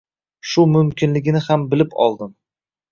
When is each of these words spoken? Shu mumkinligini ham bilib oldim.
Shu 0.53 0.63
mumkinligini 0.71 1.45
ham 1.51 1.71
bilib 1.75 1.97
oldim. 2.09 2.37